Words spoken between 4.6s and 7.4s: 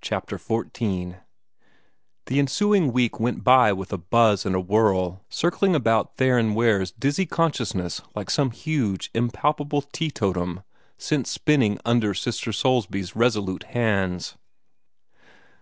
whirl, circling about Theron Ware's dizzy